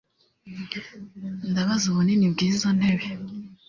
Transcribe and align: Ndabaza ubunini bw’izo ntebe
Ndabaza 1.49 1.83
ubunini 1.87 2.25
bw’izo 2.33 2.69
ntebe 2.77 3.07